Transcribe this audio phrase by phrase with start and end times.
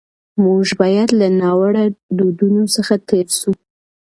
[0.43, 1.83] موږ باید له ناوړه
[2.17, 3.51] دودونو څخه تېر سو.